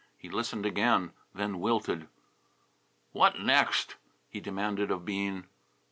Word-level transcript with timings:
He 0.17 0.29
listened 0.29 0.65
again, 0.65 1.11
then 1.31 1.59
wilted. 1.59 2.07
"What 3.11 3.39
next?" 3.39 3.97
he 4.31 4.39
demanded 4.39 4.89
of 4.89 5.05
Bean. 5.05 5.45